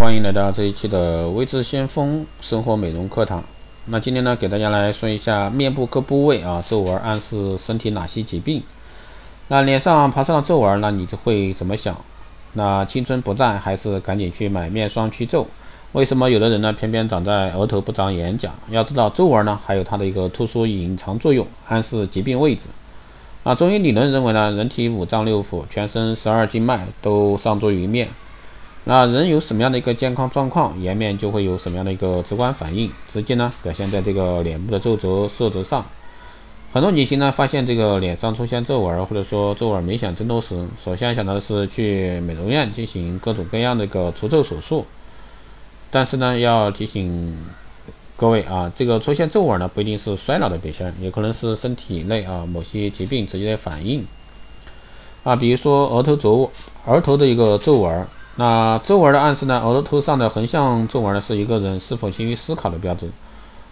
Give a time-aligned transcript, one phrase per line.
[0.00, 3.44] 欢迎来到这一期的微智先锋生活美容课堂。
[3.84, 8.62] 那今天呢，给大家来说一下面部各部位啊皱纹暗示身体哪些疾病。
[9.48, 11.94] 那脸上爬上了皱纹，那你就会怎么想？
[12.54, 15.46] 那青春不在，还是赶紧去买面霜去皱？
[15.92, 18.48] 为什么有的人呢偏偏长在额头不长眼角？
[18.70, 22.68] 要知道皱纹呢还有它的一个特殊隐藏作用，暗示疾病位置。
[23.44, 28.08] 那中医理论认为呢，人体五脏六腑、全身十二经脉都上注于面。
[28.90, 35.86] 那人有什么样的一个健康状况，颜面就会有什么样的一个直观反应，直接呢表现在这个脸部的皱褶、色泽上。
[36.72, 44.84] 很多女性呢发现这个脸上出现皱纹，或者说皱纹明显增多时，首先想到的是去美容院进行各种各样的一个除皱手术。
[45.92, 47.32] 但是呢，要提醒。
[48.16, 54.04] 各位啊，这个出现皱纹呢，不一定是衰老的表现，也可能是身体内啊某些疾病直接的反应
[55.22, 55.36] 啊。
[55.36, 56.50] 比如说额头皱，
[56.86, 58.06] 额头的一个皱纹，
[58.40, 63.06] 那皱纹的暗示呢，额头上的横向皱纹呢，是一个人是否勤于思考的标志。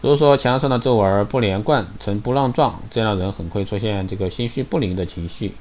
[0.00, 5.52] 如果说墙上的皱纹不连贯，呈波浪状，这样的人很会出现这个心绪不宁的情绪，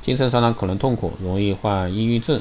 [0.00, 2.40] 精神上呢可能痛苦，容易患抑郁症。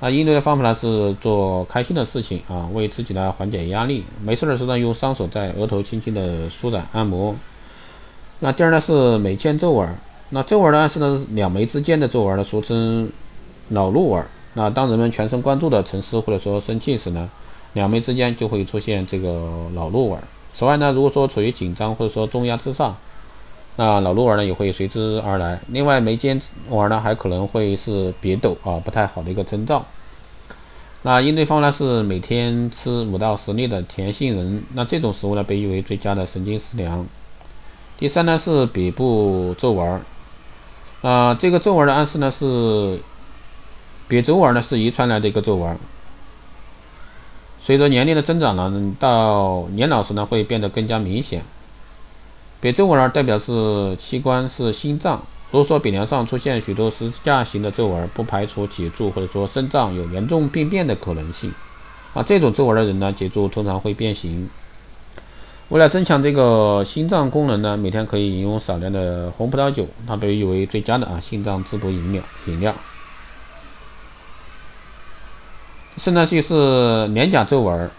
[0.00, 4.02] 那应对的方法呢是做开心的事情啊，为自己呢缓解压力。
[4.20, 7.32] 没事的时候呢，用双手在额头轻轻的舒展按摩。
[8.40, 9.88] 那第二呢是眉间皱纹。
[10.30, 13.08] 那皱纹呢是呢两眉之间的皱纹呢，俗称
[13.68, 14.24] 脑路纹。
[14.58, 17.30] 那当人们全神贯注的沉思或者说生气时呢，
[17.74, 20.20] 两眉之间就会出现这个恼怒纹。
[20.52, 22.96] 此外呢，如果说处于紧张或者说重压之上，
[23.76, 25.60] 那恼怒纹呢也会随之而来。
[25.68, 29.86] 另外，眉间纹呢还可能会是别抖啊，不太好的一个征兆。
[31.02, 37.06] 那应对方呢是每天吃五到十粒的甜杏仁，那这种食物呢被誉为最佳的神经食粮。
[37.96, 40.00] 第三呢是鼻部皱纹，
[41.02, 42.98] 啊，这个皱纹的暗示呢是
[44.08, 45.78] 鼻皱纹呢是遗传来的一个皱纹，
[47.62, 51.42] 随着年龄的增长呢，到年老时呢会变得更加明显。
[52.58, 55.22] 别皱纹代表是器官是心脏。
[55.50, 61.52] 如果说鼻梁上出现许多十字架形的皱纹，不排除脊柱或者说肾脏有严重病变的可能性。
[62.14, 64.48] 啊，这种皱纹的人呢，脊柱通常会变形。
[65.68, 72.22] 为了增强这个心脏功能呢，每天可以饮用少量的红葡萄酒，它被誉为最佳的啊心脏滋补饮料。
[72.46, 72.74] 饮料。
[75.98, 77.90] 肾脏系是脸颊皱纹儿。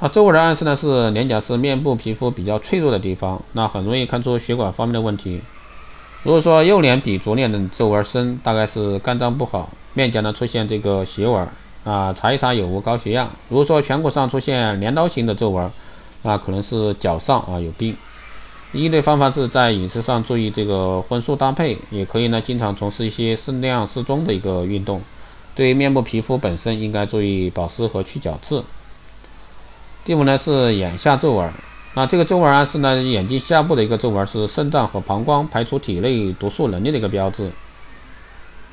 [0.00, 5.40] 啊，皱纹的暗示呢是脸颊是面部皮肤比较脆弱的地方，那很容易看出血管方面的问题。
[6.24, 9.70] 如果说右脸比左脸的皱纹深，大概是肝脏不好。
[9.94, 11.48] 面颊呢出现这个斜纹，
[11.84, 13.28] 啊，查一查有无高血压。
[13.48, 15.70] 如果说颧骨上出现镰刀形的皱纹，
[16.22, 17.96] 那可能是脚上啊有病。
[18.72, 25.00] 应对方法是在饮食上注意这个荤素搭配，也可以呢经常从事一些适量适中的一个运动。
[25.58, 28.62] 对面部皮肤本身应该注意保湿和去角质。
[30.04, 31.52] 第五呢是眼下皱纹，
[31.94, 37.50] 那这个皱纹啊是呢眼睛下部的一个皱纹是肾脏和膀胱排出体内毒素能力的一个标志。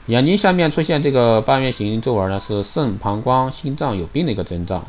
[0.05, 4.85] 眼睛下面出现这个半月形皱纹呢是肾、膀胱、心脏有病的一个征兆。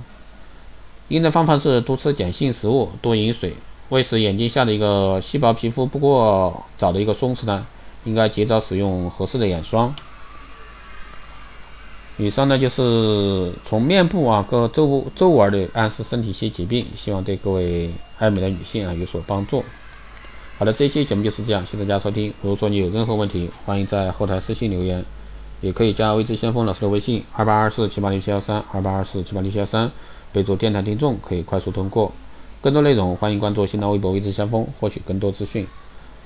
[1.09, 3.55] 应对方法是多吃碱性食物，多饮水。
[3.89, 7.65] 为使眼睛下的一个细胞皮肤不过早的一个松弛呢，
[8.05, 9.95] 应该及早使用合适的眼霜。
[12.19, 19.63] 以上呢就是从面部啊各皱皱纹的暗示身体一些疾病，希望对各位爱美的女性啊有所帮助。
[20.59, 22.33] 好的，这一期节目就是这样，谢谢大家收听。
[22.41, 25.05] 如果说你有任何问题，欢迎在后台私信留言，
[25.61, 29.91] 也可以加微知先锋老师的微信二八二四七八六七幺三二八二四七八六七幺三，
[30.33, 32.11] 备注电台听众可以快速通过。
[32.63, 35.67] 更多内容欢迎关注新浪微博微知先锋获取更多资讯。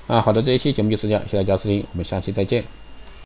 [0.07, 2.80] 啊，好的，这一期节目就是这样，谢谢大家收听，我们下期再见。